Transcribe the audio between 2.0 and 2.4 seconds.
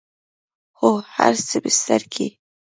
کی